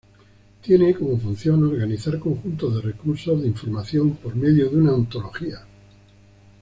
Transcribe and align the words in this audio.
Tiene 0.63 0.95
como 0.95 1.15
función 1.19 1.63
organizar 1.63 2.17
conjuntos 2.17 2.73
de 2.75 2.81
recursos 2.81 3.39
de 3.39 3.47
información 3.47 4.15
por 4.15 4.35
medio 4.35 4.67
de 4.67 4.77
una 4.77 4.93
ontología. 4.95 5.57